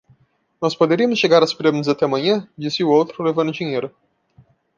[0.59, 3.21] "Nós poderíamos chegar às Pirâmides até amanhã?" disse o outro?
[3.21, 3.95] levando o dinheiro.